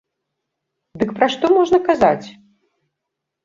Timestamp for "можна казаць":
1.59-2.27